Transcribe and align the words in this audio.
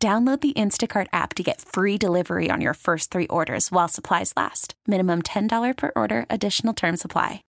Download 0.00 0.40
the 0.40 0.52
Instacart 0.52 1.08
app 1.12 1.34
to 1.34 1.42
get 1.42 1.60
free 1.60 1.98
delivery 1.98 2.50
on 2.52 2.60
your 2.60 2.74
first 2.74 3.10
three 3.10 3.26
orders 3.26 3.72
while 3.72 3.88
supplies 3.88 4.32
last. 4.36 4.74
Minimum 4.86 5.22
$10 5.22 5.76
per 5.76 5.90
order, 5.96 6.24
additional 6.30 6.72
term 6.72 6.96
supply. 6.96 7.42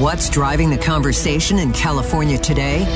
What's 0.00 0.30
driving 0.30 0.70
the 0.70 0.78
conversation 0.78 1.58
in 1.58 1.74
California 1.74 2.38
today? 2.38 2.86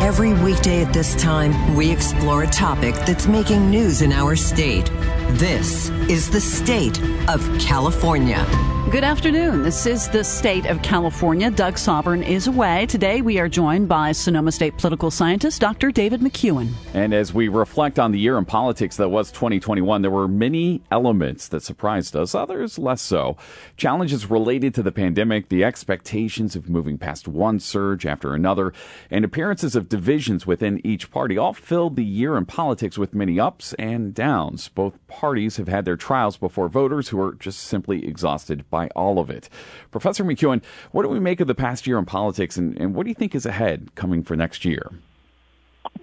Every 0.00 0.32
weekday 0.32 0.84
at 0.84 0.92
this 0.92 1.16
time, 1.16 1.74
we 1.74 1.90
explore 1.90 2.44
a 2.44 2.46
topic 2.46 2.94
that's 2.94 3.26
making 3.26 3.68
news 3.68 4.00
in 4.00 4.12
our 4.12 4.36
state. 4.36 4.86
This 5.30 5.88
is 6.08 6.30
the 6.30 6.40
state 6.40 7.02
of 7.28 7.42
California. 7.58 8.46
Good 8.90 9.04
afternoon. 9.04 9.64
This 9.64 9.84
is 9.84 10.08
the 10.08 10.24
state 10.24 10.64
of 10.64 10.80
California. 10.80 11.50
Doug 11.50 11.74
Sovern 11.74 12.22
is 12.22 12.46
away. 12.46 12.86
Today 12.86 13.20
we 13.20 13.38
are 13.38 13.46
joined 13.46 13.86
by 13.86 14.12
Sonoma 14.12 14.50
State 14.50 14.78
political 14.78 15.10
scientist 15.10 15.60
Dr. 15.60 15.90
David 15.90 16.22
McCuan. 16.22 16.72
And 16.94 17.12
as 17.12 17.34
we 17.34 17.48
reflect 17.48 17.98
on 17.98 18.12
the 18.12 18.18
year 18.18 18.38
in 18.38 18.46
politics 18.46 18.96
that 18.96 19.10
was 19.10 19.30
2021, 19.30 20.00
there 20.00 20.10
were 20.10 20.26
many 20.26 20.80
elements 20.90 21.48
that 21.48 21.62
surprised 21.62 22.16
us, 22.16 22.34
others 22.34 22.78
less 22.78 23.02
so. 23.02 23.36
Challenges 23.76 24.30
related 24.30 24.74
to 24.76 24.82
the 24.82 24.92
pandemic, 24.92 25.50
the 25.50 25.64
expectations 25.64 26.56
of 26.56 26.70
moving 26.70 26.96
past 26.96 27.28
one 27.28 27.60
surge 27.60 28.06
after 28.06 28.32
another, 28.32 28.72
and 29.10 29.22
appearances 29.22 29.76
of 29.76 29.87
divisions 29.88 30.46
within 30.46 30.84
each 30.84 31.10
party 31.10 31.38
all 31.38 31.52
filled 31.52 31.96
the 31.96 32.04
year 32.04 32.36
in 32.36 32.46
politics 32.46 32.98
with 32.98 33.14
many 33.14 33.40
ups 33.40 33.74
and 33.74 34.14
downs. 34.14 34.68
Both 34.68 34.98
parties 35.06 35.56
have 35.56 35.68
had 35.68 35.84
their 35.84 35.96
trials 35.96 36.36
before 36.36 36.68
voters 36.68 37.08
who 37.08 37.20
are 37.20 37.34
just 37.34 37.60
simply 37.60 38.06
exhausted 38.06 38.68
by 38.70 38.88
all 38.88 39.18
of 39.18 39.30
it. 39.30 39.48
Professor 39.90 40.24
McCuan, 40.24 40.62
what 40.92 41.02
do 41.02 41.08
we 41.08 41.20
make 41.20 41.40
of 41.40 41.46
the 41.46 41.54
past 41.54 41.86
year 41.86 41.98
in 41.98 42.04
politics, 42.04 42.56
and, 42.56 42.78
and 42.80 42.94
what 42.94 43.04
do 43.04 43.10
you 43.10 43.14
think 43.14 43.34
is 43.34 43.46
ahead 43.46 43.94
coming 43.94 44.22
for 44.22 44.36
next 44.36 44.64
year? 44.64 44.90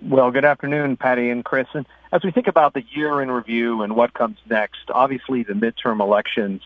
Well, 0.02 0.31
good 0.31 0.45
afternoon, 0.45 0.97
Patti 0.97 1.30
and 1.30 1.44
Kris. 1.44 1.67
And 1.73 1.86
as 2.11 2.23
we 2.23 2.31
think 2.31 2.47
about 2.47 2.73
the 2.73 2.83
year 2.91 3.22
in 3.22 3.31
review 3.31 3.81
and 3.81 3.95
what 3.95 4.13
comes 4.13 4.38
next, 4.50 4.89
obviously 4.89 5.44
the 5.44 5.53
midterm 5.53 6.00
elections 6.00 6.61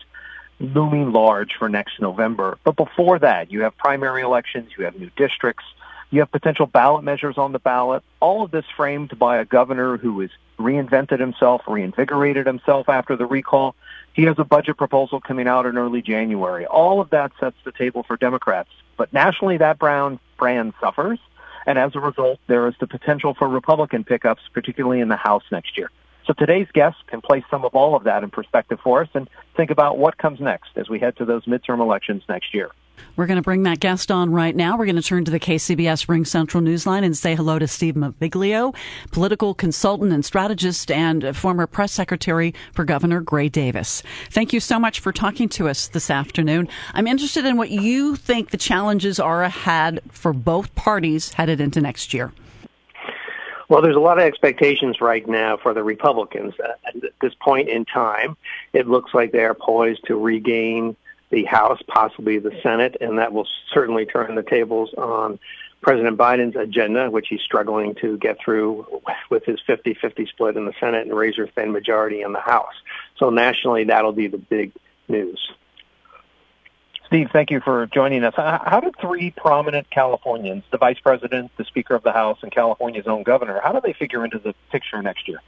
looming 0.58 1.12
large 1.12 1.54
for 1.54 1.68
next 1.68 2.00
November. 2.00 2.58
But 2.64 2.76
before 2.76 3.18
that, 3.18 3.50
you 3.50 3.62
have 3.62 3.76
primary 3.76 4.22
elections, 4.22 4.72
you 4.76 4.84
have 4.84 4.98
new 4.98 5.10
districts, 5.16 5.64
you 6.10 6.20
have 6.20 6.30
potential 6.30 6.66
ballot 6.66 7.04
measures 7.04 7.38
on 7.38 7.52
the 7.52 7.58
ballot. 7.58 8.02
All 8.18 8.42
of 8.42 8.50
this 8.50 8.64
framed 8.76 9.18
by 9.18 9.38
a 9.38 9.44
governor 9.44 9.96
who 9.96 10.20
has 10.20 10.30
reinvented 10.58 11.20
himself, 11.20 11.62
reinvigorated 11.66 12.46
himself 12.46 12.88
after 12.88 13.16
the 13.16 13.26
recall, 13.26 13.74
he 14.12 14.24
has 14.24 14.38
a 14.38 14.44
budget 14.44 14.76
proposal 14.76 15.20
coming 15.20 15.46
out 15.46 15.66
in 15.66 15.78
early 15.78 16.02
January. 16.02 16.66
All 16.66 17.00
of 17.00 17.10
that 17.10 17.32
sets 17.38 17.56
the 17.64 17.72
table 17.72 18.02
for 18.02 18.16
Democrats. 18.16 18.70
But 18.96 19.12
nationally, 19.12 19.56
that 19.58 19.78
Brown 19.78 20.18
brand 20.36 20.74
suffers. 20.80 21.18
And 21.66 21.78
as 21.78 21.94
a 21.94 22.00
result, 22.00 22.40
there 22.48 22.66
is 22.66 22.74
the 22.80 22.86
potential 22.86 23.34
for 23.34 23.48
Republican 23.48 24.02
pickups, 24.02 24.42
particularly 24.52 25.00
in 25.00 25.08
the 25.08 25.16
House 25.16 25.44
next 25.52 25.78
year. 25.78 25.90
So 26.26 26.32
today's 26.32 26.68
guest 26.72 26.96
can 27.06 27.20
place 27.20 27.44
some 27.50 27.64
of 27.64 27.74
all 27.74 27.94
of 27.94 28.04
that 28.04 28.22
in 28.24 28.30
perspective 28.30 28.78
for 28.82 29.02
us 29.02 29.08
and 29.14 29.28
think 29.56 29.70
about 29.70 29.98
what 29.98 30.18
comes 30.18 30.40
next 30.40 30.70
as 30.76 30.88
we 30.88 30.98
head 30.98 31.16
to 31.16 31.24
those 31.24 31.44
midterm 31.44 31.80
elections 31.80 32.22
next 32.28 32.54
year. 32.54 32.70
We're 33.16 33.26
going 33.26 33.36
to 33.36 33.42
bring 33.42 33.64
that 33.64 33.80
guest 33.80 34.10
on 34.10 34.32
right 34.32 34.54
now. 34.54 34.76
We're 34.78 34.86
going 34.86 34.96
to 34.96 35.02
turn 35.02 35.24
to 35.24 35.30
the 35.30 35.40
KCBS 35.40 36.06
RingCentral 36.06 36.62
Newsline 36.62 37.04
and 37.04 37.16
say 37.16 37.34
hello 37.34 37.58
to 37.58 37.68
Steve 37.68 37.94
Maviglio, 37.94 38.74
political 39.10 39.54
consultant 39.54 40.12
and 40.12 40.24
strategist 40.24 40.90
and 40.90 41.36
former 41.36 41.66
press 41.66 41.92
secretary 41.92 42.54
for 42.72 42.84
Governor 42.84 43.20
Gray 43.20 43.48
Davis. 43.48 44.02
Thank 44.30 44.52
you 44.52 44.60
so 44.60 44.78
much 44.78 45.00
for 45.00 45.12
talking 45.12 45.48
to 45.50 45.68
us 45.68 45.88
this 45.88 46.10
afternoon. 46.10 46.68
I'm 46.94 47.06
interested 47.06 47.44
in 47.44 47.56
what 47.56 47.70
you 47.70 48.16
think 48.16 48.50
the 48.50 48.56
challenges 48.56 49.20
are 49.20 49.42
ahead 49.42 50.00
for 50.10 50.32
both 50.32 50.74
parties 50.74 51.34
headed 51.34 51.60
into 51.60 51.80
next 51.80 52.14
year. 52.14 52.32
Well, 53.70 53.82
there's 53.82 53.94
a 53.94 54.00
lot 54.00 54.18
of 54.18 54.24
expectations 54.24 55.00
right 55.00 55.26
now 55.28 55.56
for 55.56 55.72
the 55.72 55.84
Republicans. 55.84 56.54
At 56.84 56.96
this 57.20 57.34
point 57.40 57.68
in 57.68 57.84
time, 57.84 58.36
it 58.72 58.88
looks 58.88 59.14
like 59.14 59.30
they 59.30 59.44
are 59.44 59.54
poised 59.54 60.04
to 60.08 60.16
regain 60.16 60.96
the 61.30 61.44
House, 61.44 61.80
possibly 61.86 62.38
the 62.38 62.52
Senate, 62.62 62.96
and 63.00 63.18
that 63.18 63.32
will 63.32 63.46
certainly 63.72 64.04
turn 64.04 64.34
the 64.34 64.42
tables 64.42 64.90
on 64.98 65.38
President 65.80 66.18
Biden's 66.18 66.56
agenda, 66.56 67.10
which 67.10 67.28
he's 67.28 67.40
struggling 67.40 67.94
to 67.96 68.18
get 68.18 68.38
through 68.44 68.86
with 69.30 69.44
his 69.44 69.58
50-50 69.66 70.28
split 70.28 70.56
in 70.56 70.66
the 70.66 70.74
Senate 70.78 71.06
and 71.06 71.16
razor-thin 71.16 71.72
majority 71.72 72.20
in 72.20 72.32
the 72.32 72.40
House. 72.40 72.74
So 73.18 73.30
nationally, 73.30 73.84
that'll 73.84 74.12
be 74.12 74.26
the 74.26 74.38
big 74.38 74.72
news. 75.08 75.40
Steve, 77.06 77.30
thank 77.32 77.50
you 77.50 77.60
for 77.60 77.86
joining 77.86 78.22
us. 78.22 78.34
How 78.36 78.80
did 78.80 78.94
three 79.00 79.32
prominent 79.32 79.90
Californians, 79.90 80.62
the 80.70 80.78
Vice 80.78 81.00
President, 81.00 81.50
the 81.56 81.64
Speaker 81.64 81.94
of 81.96 82.04
the 82.04 82.12
House, 82.12 82.38
and 82.42 82.52
California's 82.52 83.08
own 83.08 83.24
governor, 83.24 83.60
how 83.64 83.72
do 83.72 83.80
they 83.82 83.94
figure 83.94 84.24
into 84.24 84.38
the 84.38 84.54
picture 84.70 85.02
next 85.02 85.26
year? 85.26 85.42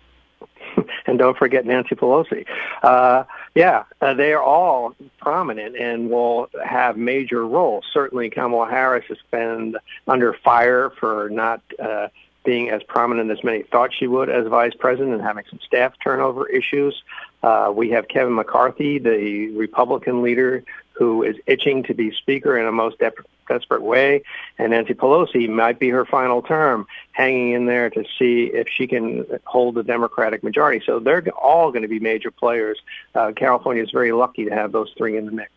and 1.07 1.19
don't 1.19 1.37
forget 1.37 1.65
Nancy 1.65 1.95
Pelosi. 1.95 2.47
Uh, 2.83 3.25
yeah, 3.55 3.85
uh, 4.01 4.15
they 4.15 4.33
are 4.33 4.43
all 4.43 4.95
prominent 5.19 5.77
and 5.77 6.11
will 6.11 6.49
have 6.65 6.97
major 6.97 7.47
roles. 7.47 7.85
Certainly, 7.93 8.31
Kamala 8.31 8.69
Harris 8.69 9.05
has 9.09 9.19
been 9.31 9.77
under 10.09 10.33
fire 10.33 10.91
for 10.99 11.29
not 11.31 11.61
uh, 11.79 12.09
being 12.45 12.71
as 12.71 12.83
prominent 12.83 13.31
as 13.31 13.45
many 13.45 13.63
thought 13.63 13.93
she 13.93 14.07
would 14.07 14.29
as 14.31 14.47
vice 14.47 14.75
president 14.75 15.15
and 15.15 15.23
having 15.23 15.45
some 15.51 15.61
staff 15.65 15.93
turnover 16.03 16.49
issues. 16.49 17.03
Uh, 17.43 17.73
we 17.75 17.91
have 17.91 18.09
Kevin 18.09 18.35
McCarthy, 18.35 18.99
the 18.99 19.51
Republican 19.51 20.23
leader 20.23 20.65
who 21.03 21.25
is 21.25 21.35
itching 21.47 21.83
to 21.83 21.95
be 21.95 22.13
speaker 22.13 22.57
in 22.57 22.65
a 22.65 22.71
most 22.71 22.97
de- 23.01 23.11
desperate 23.49 23.83
way, 23.83 24.23
and 24.57 24.71
Nancy 24.71 24.95
Pelosi 24.95 25.49
might 25.49 25.81
be 25.81 25.89
her 25.89 26.05
final 26.05 26.43
term, 26.43 26.87
hanging 27.11 27.51
in 27.51 27.67
there 27.67 27.91
to 27.91 28.05
see 28.17 28.45
if 28.55 28.69
she 28.69 28.87
can 28.87 29.27
hold 29.45 29.75
the 29.75 29.83
Democratic 29.83 30.45
majority. 30.45 30.81
So 30.87 31.01
they're 31.01 31.25
all 31.31 31.73
going 31.73 31.83
to 31.83 31.89
be 31.89 31.99
major 31.99 32.31
players. 32.31 32.79
Uh, 33.17 33.33
California 33.35 33.83
is 33.83 33.91
very 33.91 34.13
lucky 34.13 34.45
to 34.45 34.55
have 34.55 34.71
those 34.71 34.93
three 34.97 35.17
in 35.17 35.27
the 35.27 35.33
mix. 35.33 35.51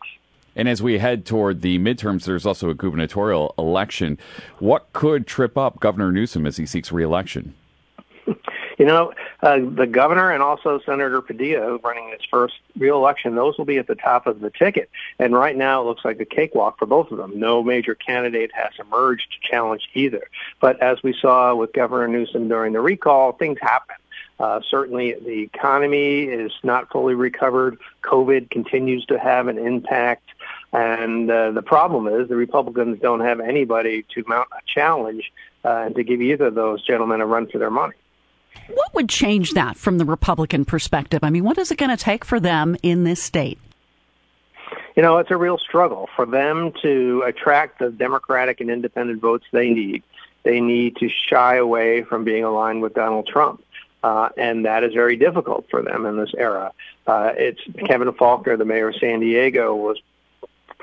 And 0.56 0.68
as 0.68 0.82
we 0.82 0.98
head 0.98 1.24
toward 1.24 1.62
the 1.62 1.78
midterms, 1.78 2.24
there's 2.24 2.44
also 2.44 2.68
a 2.68 2.74
gubernatorial 2.74 3.54
election. 3.56 4.18
What 4.58 4.92
could 4.92 5.28
trip 5.28 5.56
up 5.56 5.78
Governor 5.78 6.10
Newsom 6.10 6.44
as 6.44 6.56
he 6.56 6.66
seeks 6.66 6.90
reelection? 6.90 7.54
You 8.78 8.84
know, 8.84 9.12
uh, 9.42 9.58
the 9.58 9.86
governor 9.86 10.30
and 10.30 10.42
also 10.42 10.80
Senator 10.84 11.22
Padilla 11.22 11.78
running 11.78 12.10
his 12.10 12.20
first 12.30 12.54
reelection, 12.78 13.34
those 13.34 13.56
will 13.56 13.64
be 13.64 13.78
at 13.78 13.86
the 13.86 13.94
top 13.94 14.26
of 14.26 14.40
the 14.40 14.50
ticket. 14.50 14.90
And 15.18 15.34
right 15.34 15.56
now 15.56 15.80
it 15.80 15.84
looks 15.86 16.04
like 16.04 16.20
a 16.20 16.26
cakewalk 16.26 16.78
for 16.78 16.86
both 16.86 17.10
of 17.10 17.16
them. 17.16 17.38
No 17.38 17.62
major 17.62 17.94
candidate 17.94 18.50
has 18.54 18.72
emerged 18.78 19.32
to 19.32 19.48
challenge 19.48 19.88
either. 19.94 20.28
But 20.60 20.80
as 20.82 21.02
we 21.02 21.14
saw 21.14 21.54
with 21.54 21.72
Governor 21.72 22.08
Newsom 22.08 22.48
during 22.48 22.74
the 22.74 22.80
recall, 22.80 23.32
things 23.32 23.58
happen. 23.60 23.96
Uh, 24.38 24.60
certainly, 24.68 25.14
the 25.14 25.42
economy 25.42 26.24
is 26.24 26.52
not 26.62 26.90
fully 26.90 27.14
recovered. 27.14 27.78
COVID 28.02 28.50
continues 28.50 29.06
to 29.06 29.18
have 29.18 29.48
an 29.48 29.56
impact. 29.56 30.28
And 30.74 31.30
uh, 31.30 31.52
the 31.52 31.62
problem 31.62 32.06
is 32.06 32.28
the 32.28 32.36
Republicans 32.36 33.00
don't 33.00 33.20
have 33.20 33.40
anybody 33.40 34.04
to 34.14 34.24
mount 34.26 34.48
a 34.52 34.60
challenge 34.66 35.32
uh, 35.64 35.84
and 35.86 35.94
to 35.94 36.04
give 36.04 36.20
either 36.20 36.46
of 36.46 36.54
those 36.54 36.84
gentlemen 36.86 37.22
a 37.22 37.26
run 37.26 37.46
for 37.46 37.58
their 37.58 37.70
money. 37.70 37.94
What 38.68 38.94
would 38.94 39.08
change 39.08 39.52
that 39.52 39.76
from 39.76 39.98
the 39.98 40.04
Republican 40.04 40.64
perspective? 40.64 41.20
I 41.22 41.30
mean, 41.30 41.44
what 41.44 41.58
is 41.58 41.70
it 41.70 41.78
going 41.78 41.90
to 41.90 41.96
take 41.96 42.24
for 42.24 42.40
them 42.40 42.76
in 42.82 43.04
this 43.04 43.22
state? 43.22 43.58
You 44.96 45.02
know, 45.02 45.18
it's 45.18 45.30
a 45.30 45.36
real 45.36 45.58
struggle 45.58 46.08
for 46.16 46.24
them 46.24 46.72
to 46.82 47.22
attract 47.26 47.78
the 47.78 47.90
Democratic 47.90 48.60
and 48.60 48.70
independent 48.70 49.20
votes 49.20 49.44
they 49.52 49.70
need. 49.70 50.02
They 50.42 50.60
need 50.60 50.96
to 50.96 51.08
shy 51.08 51.56
away 51.56 52.02
from 52.02 52.24
being 52.24 52.44
aligned 52.44 52.80
with 52.80 52.94
Donald 52.94 53.26
Trump. 53.26 53.62
Uh, 54.02 54.28
and 54.36 54.64
that 54.64 54.84
is 54.84 54.94
very 54.94 55.16
difficult 55.16 55.66
for 55.68 55.82
them 55.82 56.06
in 56.06 56.16
this 56.16 56.32
era. 56.38 56.72
Uh, 57.06 57.32
it's 57.36 57.60
Kevin 57.86 58.08
Faulconer, 58.12 58.56
the 58.56 58.64
mayor 58.64 58.88
of 58.88 58.96
San 58.96 59.20
Diego, 59.20 59.74
was 59.74 60.00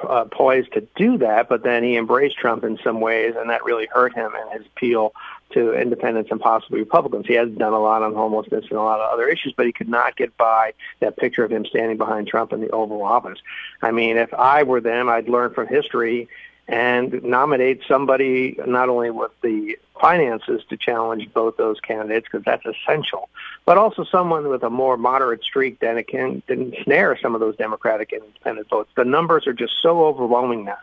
uh, 0.02 0.26
poised 0.26 0.74
to 0.74 0.82
do 0.96 1.18
that, 1.20 1.50
but 1.50 1.64
then 1.64 1.84
he 1.84 1.98
embraced 1.98 2.38
Trump 2.38 2.64
in 2.64 2.78
some 2.84 3.00
ways, 3.00 3.36
and 3.38 3.50
that 3.50 3.64
really 3.64 3.88
hurt 3.88 4.14
him 4.14 4.32
and 4.36 4.52
his 4.52 4.68
appeal 4.68 5.14
to 5.52 5.74
independents 5.74 6.32
and 6.32 6.42
possibly 6.42 6.80
Republicans. 6.80 7.28
He 7.28 7.34
has 7.36 7.50
done 7.50 7.74
a 7.74 7.80
lot 7.80 8.02
on 8.02 8.14
homelessness 8.14 8.66
and 8.70 8.80
a 8.80 8.82
lot 8.82 9.00
of 9.00 9.14
other 9.14 9.28
issues, 9.28 9.54
but 9.56 9.66
he 9.66 9.72
could 9.72 9.90
not 9.90 10.16
get 10.16 10.36
by 10.36 10.74
that 11.00 11.18
picture 11.18 11.44
of 11.44 11.52
him 11.52 11.66
standing 11.66 11.98
behind 11.98 12.28
Trump 12.28 12.54
in 12.54 12.62
the 12.62 12.70
Oval 12.70 13.04
Office. 13.04 13.40
I 13.82 13.92
mean, 13.92 14.18
if 14.18 14.34
I 14.34 14.64
were 14.64 14.82
them, 14.82 15.10
I'd 15.10 15.30
learn 15.30 15.54
from 15.54 15.68
history 15.68 16.28
and 16.68 17.22
nominate 17.24 17.82
somebody 17.88 18.58
not 18.66 18.90
only 18.90 19.10
with 19.10 19.32
the 19.42 19.78
finances 20.04 20.62
to 20.68 20.76
challenge 20.76 21.30
both 21.34 21.56
those 21.56 21.80
candidates 21.80 22.28
because 22.30 22.44
that's 22.44 22.66
essential, 22.66 23.30
but 23.64 23.78
also 23.78 24.04
someone 24.04 24.50
with 24.50 24.62
a 24.62 24.70
more 24.70 24.98
moderate 24.98 25.42
streak 25.42 25.80
than 25.80 25.98
it 25.98 26.10
can 26.10 26.44
snare 26.84 27.18
some 27.22 27.34
of 27.34 27.40
those 27.40 27.56
Democratic 27.56 28.12
and 28.12 28.22
independent 28.22 28.68
votes. 28.70 28.92
The 28.98 29.06
numbers 29.06 29.48
are 29.48 29.54
just 29.54 29.76
so 29.82 30.04
overwhelming 30.04 30.66
now. 30.66 30.78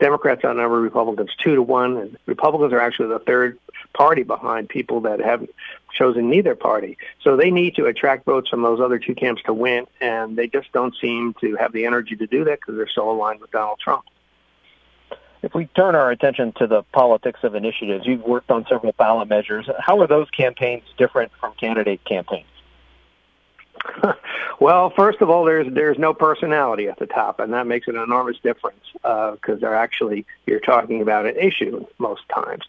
Democrats 0.00 0.44
outnumber 0.44 0.80
Republicans 0.80 1.30
two 1.38 1.54
to 1.54 1.62
one, 1.62 1.96
and 1.96 2.18
Republicans 2.26 2.72
are 2.72 2.80
actually 2.80 3.08
the 3.08 3.20
third 3.20 3.56
party 3.94 4.24
behind 4.24 4.68
people 4.68 5.00
that 5.02 5.20
have 5.20 5.46
chosen 5.96 6.28
neither 6.28 6.56
party. 6.56 6.98
So 7.22 7.36
they 7.36 7.52
need 7.52 7.76
to 7.76 7.86
attract 7.86 8.24
votes 8.24 8.50
from 8.50 8.62
those 8.62 8.80
other 8.80 8.98
two 8.98 9.14
camps 9.14 9.42
to 9.44 9.54
win, 9.54 9.86
and 10.00 10.36
they 10.36 10.48
just 10.48 10.72
don't 10.72 10.94
seem 11.00 11.34
to 11.40 11.54
have 11.54 11.70
the 11.72 11.86
energy 11.86 12.16
to 12.16 12.26
do 12.26 12.42
that 12.46 12.58
because 12.58 12.74
they're 12.74 12.88
so 12.92 13.08
aligned 13.08 13.40
with 13.40 13.52
Donald 13.52 13.78
Trump. 13.78 14.04
If 15.46 15.54
we 15.54 15.66
turn 15.66 15.94
our 15.94 16.10
attention 16.10 16.50
to 16.56 16.66
the 16.66 16.82
politics 16.90 17.38
of 17.44 17.54
initiatives, 17.54 18.04
you've 18.04 18.24
worked 18.24 18.50
on 18.50 18.66
several 18.68 18.90
ballot 18.98 19.28
measures. 19.28 19.70
How 19.78 20.00
are 20.00 20.08
those 20.08 20.28
campaigns 20.30 20.82
different 20.98 21.30
from 21.38 21.52
candidate 21.52 22.04
campaigns? 22.04 22.48
well, 24.60 24.90
first 24.90 25.20
of 25.20 25.30
all, 25.30 25.44
there's 25.44 25.72
there's 25.72 25.98
no 25.98 26.12
personality 26.12 26.88
at 26.88 26.98
the 26.98 27.06
top, 27.06 27.38
and 27.38 27.52
that 27.52 27.68
makes 27.68 27.86
an 27.86 27.94
enormous 27.94 28.38
difference 28.42 28.82
because 28.92 29.38
uh, 29.48 29.56
they're 29.60 29.76
actually 29.76 30.26
you're 30.48 30.58
talking 30.58 31.00
about 31.00 31.26
an 31.26 31.36
issue 31.36 31.86
most 31.98 32.28
times, 32.28 32.64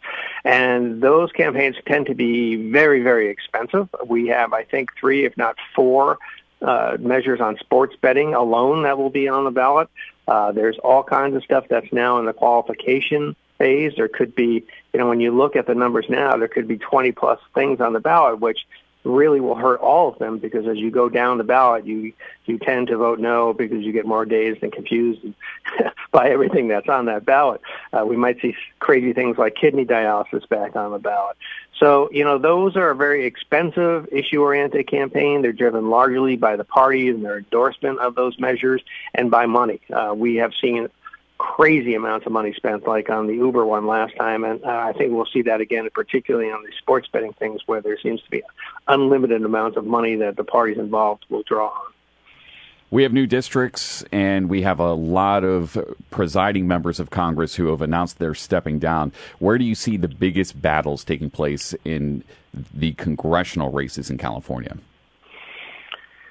and 0.45 1.01
those 1.01 1.31
campaigns 1.31 1.77
tend 1.87 2.05
to 2.05 2.13
be 2.13 2.69
very 2.69 3.01
very 3.01 3.29
expensive. 3.29 3.89
We 4.05 4.27
have, 4.27 4.53
I 4.53 4.65
think, 4.65 4.91
three, 4.99 5.25
if 5.25 5.35
not 5.35 5.55
four, 5.75 6.19
uh, 6.61 6.97
measures 6.99 7.41
on 7.41 7.57
sports 7.57 7.95
betting 7.99 8.35
alone 8.35 8.83
that 8.83 8.99
will 8.99 9.09
be 9.09 9.27
on 9.27 9.45
the 9.45 9.51
ballot. 9.51 9.89
Uh, 10.27 10.51
there's 10.51 10.77
all 10.79 11.03
kinds 11.03 11.35
of 11.35 11.43
stuff 11.43 11.65
that's 11.69 11.91
now 11.93 12.19
in 12.19 12.25
the 12.25 12.33
qualification 12.33 13.35
phase. 13.57 13.93
There 13.95 14.07
could 14.07 14.35
be, 14.35 14.65
you 14.93 14.99
know, 14.99 15.07
when 15.07 15.19
you 15.19 15.31
look 15.31 15.55
at 15.55 15.67
the 15.67 15.75
numbers 15.75 16.05
now, 16.09 16.35
there 16.37 16.47
could 16.47 16.67
be 16.67 16.77
20 16.77 17.11
plus 17.13 17.39
things 17.55 17.79
on 17.79 17.93
the 17.93 17.99
ballot, 17.99 18.39
which 18.39 18.59
really 19.03 19.39
will 19.39 19.55
hurt 19.55 19.79
all 19.79 20.09
of 20.09 20.19
them 20.19 20.37
because 20.37 20.67
as 20.67 20.77
you 20.77 20.91
go 20.91 21.09
down 21.09 21.37
the 21.37 21.43
ballot, 21.43 21.85
you 21.85 22.13
you 22.45 22.57
tend 22.57 22.87
to 22.87 22.97
vote 22.97 23.19
no 23.19 23.53
because 23.53 23.83
you 23.83 23.91
get 23.91 24.05
more 24.05 24.25
dazed 24.25 24.63
and 24.63 24.71
confused 24.71 25.21
by 26.11 26.29
everything 26.29 26.67
that's 26.67 26.89
on 26.89 27.05
that 27.05 27.25
ballot. 27.25 27.61
Uh, 27.93 28.05
we 28.05 28.15
might 28.15 28.39
see 28.41 28.55
crazy 28.79 29.13
things 29.13 29.37
like 29.37 29.55
kidney 29.55 29.85
dialysis 29.85 30.47
back 30.49 30.75
on 30.75 30.91
the 30.91 30.99
ballot. 30.99 31.37
So 31.79 32.09
you 32.11 32.23
know 32.23 32.37
those 32.37 32.75
are 32.75 32.89
a 32.89 32.95
very 32.95 33.25
expensive 33.25 34.07
issue-oriented 34.11 34.87
campaign. 34.87 35.41
They're 35.41 35.53
driven 35.53 35.89
largely 35.89 36.35
by 36.35 36.55
the 36.55 36.63
parties 36.63 37.15
and 37.15 37.23
their 37.23 37.37
endorsement 37.37 37.99
of 37.99 38.15
those 38.15 38.37
measures 38.39 38.81
and 39.13 39.31
by 39.31 39.45
money. 39.45 39.81
Uh, 39.91 40.13
we 40.15 40.35
have 40.37 40.53
seen 40.61 40.89
crazy 41.37 41.95
amounts 41.95 42.25
of 42.25 42.31
money 42.31 42.53
spent, 42.53 42.87
like 42.87 43.09
on 43.09 43.27
the 43.27 43.33
Uber 43.33 43.65
one 43.65 43.87
last 43.87 44.15
time, 44.15 44.43
and 44.43 44.63
uh, 44.63 44.67
I 44.67 44.93
think 44.93 45.13
we'll 45.13 45.25
see 45.25 45.43
that 45.43 45.61
again, 45.61 45.87
particularly 45.93 46.51
on 46.51 46.63
the 46.63 46.71
sports 46.77 47.07
betting 47.11 47.33
things, 47.33 47.61
where 47.65 47.81
there 47.81 47.97
seems 47.99 48.21
to 48.23 48.29
be 48.29 48.43
unlimited 48.87 49.43
amounts 49.43 49.77
of 49.77 49.85
money 49.85 50.15
that 50.17 50.35
the 50.35 50.43
parties 50.43 50.77
involved 50.77 51.25
will 51.29 51.43
draw 51.43 51.67
on. 51.67 51.93
We 52.89 53.03
have 53.03 53.11
new 53.11 53.27
districts, 53.27 54.03
and 54.13 54.49
we 54.49 54.61
have 54.61 54.79
a 54.79 54.93
lot 54.93 55.43
of 55.43 55.77
presiding 56.09 56.67
members 56.67 57.01
of 57.01 57.09
Congress 57.09 57.55
who 57.55 57.67
have 57.67 57.81
announced 57.81 58.17
they're 58.17 58.33
stepping 58.33 58.79
down. 58.79 59.11
Where 59.39 59.57
do 59.57 59.65
you 59.65 59.75
see 59.75 59.97
the 59.97 60.07
biggest 60.07 60.61
battles 60.61 61.03
taking 61.03 61.29
place 61.29 61.75
in 61.83 62.23
the 62.73 62.93
congressional 62.93 63.71
races 63.73 64.09
in 64.09 64.17
California? 64.17 64.77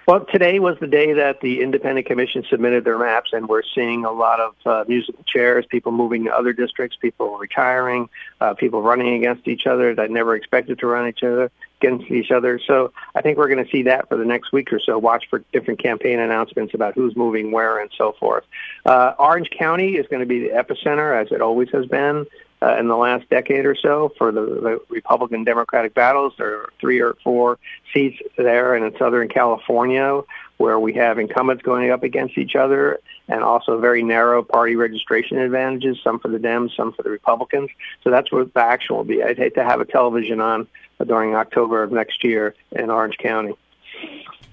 Well, 0.06 0.24
today 0.24 0.60
was 0.60 0.78
the 0.78 0.86
day 0.86 1.14
that 1.14 1.40
the 1.40 1.60
independent 1.62 2.06
commission 2.06 2.44
submitted 2.48 2.84
their 2.84 2.96
maps, 2.96 3.30
and 3.32 3.48
we're 3.48 3.64
seeing 3.74 4.04
a 4.04 4.12
lot 4.12 4.38
of 4.38 4.54
uh, 4.64 4.84
musical 4.86 5.24
chairs, 5.26 5.66
people 5.68 5.90
moving 5.90 6.22
to 6.26 6.30
other 6.30 6.52
districts, 6.52 6.96
people 6.96 7.36
retiring, 7.38 8.08
uh, 8.40 8.54
people 8.54 8.82
running 8.82 9.14
against 9.14 9.48
each 9.48 9.66
other 9.66 9.96
that 9.96 10.12
never 10.12 10.36
expected 10.36 10.78
to 10.78 10.86
run 10.86 11.08
each 11.08 11.24
other 11.24 11.50
against 11.80 12.08
each 12.08 12.30
other. 12.30 12.60
So 12.64 12.92
I 13.16 13.20
think 13.20 13.36
we're 13.36 13.48
going 13.48 13.64
to 13.64 13.70
see 13.70 13.82
that 13.82 14.08
for 14.08 14.16
the 14.16 14.24
next 14.24 14.52
week 14.52 14.72
or 14.72 14.78
so. 14.78 14.96
Watch 14.96 15.24
for 15.28 15.40
different 15.52 15.82
campaign 15.82 16.20
announcements 16.20 16.72
about 16.72 16.94
who's 16.94 17.16
moving 17.16 17.50
where 17.50 17.80
and 17.80 17.90
so 17.98 18.12
forth. 18.12 18.44
Uh, 18.84 19.14
Orange 19.18 19.50
County 19.58 19.96
is 19.96 20.06
going 20.06 20.20
to 20.20 20.26
be 20.26 20.38
the 20.38 20.50
epicenter, 20.50 21.20
as 21.20 21.32
it 21.32 21.40
always 21.40 21.68
has 21.70 21.84
been 21.86 22.26
uh, 22.62 22.76
in 22.78 22.88
the 22.88 22.96
last 22.96 23.28
decade 23.28 23.66
or 23.66 23.74
so 23.74 24.12
for 24.16 24.32
the, 24.32 24.40
the 24.40 24.80
Republican 24.88 25.44
Democratic 25.44 25.94
battles. 25.94 26.32
There 26.38 26.62
are 26.62 26.72
three 26.80 27.00
or 27.00 27.14
four 27.22 27.58
seats 27.92 28.18
there, 28.36 28.74
and 28.74 28.84
in 28.84 28.98
Southern 28.98 29.28
California, 29.28 30.22
where 30.56 30.78
we 30.78 30.94
have 30.94 31.18
incumbents 31.18 31.62
going 31.62 31.90
up 31.90 32.02
against 32.02 32.38
each 32.38 32.56
other, 32.56 32.98
and 33.28 33.42
also 33.42 33.78
very 33.78 34.02
narrow 34.02 34.42
party 34.42 34.76
registration 34.76 35.38
advantages, 35.38 35.98
some 36.02 36.18
for 36.18 36.28
the 36.28 36.38
Dems, 36.38 36.74
some 36.74 36.92
for 36.92 37.02
the 37.02 37.10
Republicans. 37.10 37.70
So 38.02 38.10
that's 38.10 38.32
what 38.32 38.52
the 38.54 38.60
action 38.60 38.96
will 38.96 39.04
be. 39.04 39.22
I'd 39.22 39.36
hate 39.36 39.54
to 39.56 39.64
have 39.64 39.80
a 39.80 39.84
television 39.84 40.40
on 40.40 40.66
during 41.04 41.34
October 41.34 41.82
of 41.82 41.92
next 41.92 42.24
year 42.24 42.54
in 42.72 42.90
Orange 42.90 43.18
County. 43.18 43.54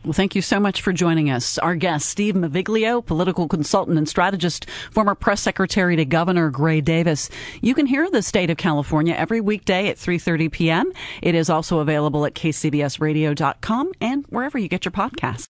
Well, 0.03 0.13
thank 0.13 0.35
you 0.35 0.41
so 0.41 0.59
much 0.59 0.81
for 0.81 0.91
joining 0.91 1.29
us. 1.29 1.57
Our 1.57 1.75
guest, 1.75 2.09
Steve 2.09 2.35
Maviglio, 2.35 3.05
political 3.05 3.47
consultant 3.47 3.97
and 3.97 4.07
strategist, 4.07 4.69
former 4.91 5.15
press 5.15 5.41
secretary 5.41 5.95
to 5.95 6.03
Governor 6.03 6.50
Gray 6.50 6.81
Davis. 6.81 7.29
You 7.61 7.73
can 7.73 7.85
hear 7.85 8.09
the 8.09 8.21
state 8.21 8.50
of 8.50 8.57
California 8.57 9.13
every 9.13 9.39
weekday 9.39 9.88
at 9.88 9.95
3.30 9.95 10.51
p.m. 10.51 10.91
It 11.21 11.35
is 11.35 11.50
also 11.50 11.79
available 11.79 12.25
at 12.25 12.33
kcbsradio.com 12.33 13.91
and 14.01 14.25
wherever 14.27 14.57
you 14.57 14.67
get 14.67 14.83
your 14.83 14.91
podcasts. 14.91 15.52